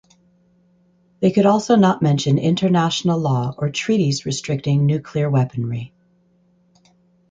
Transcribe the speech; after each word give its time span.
They 1.19 1.29
could 1.29 1.45
also 1.45 1.75
not 1.75 2.01
mention 2.01 2.39
international 2.39 3.19
law 3.19 3.53
or 3.55 3.69
treaties 3.69 4.25
restricting 4.25 4.87
nuclear 4.87 5.29
weaponry. 5.29 5.93